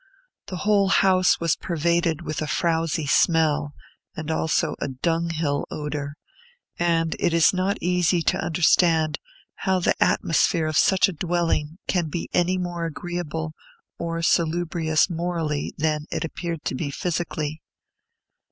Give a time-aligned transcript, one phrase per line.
[0.47, 3.75] The whole house was pervaded with a frowzy smell,
[4.15, 6.15] and also a dunghill odor;
[6.79, 9.19] and it is not easy to understand
[9.57, 13.53] how the atmosphere of such a dwelling can be any more agreeable
[13.99, 17.61] or salubrious morally than it appeared to be physically.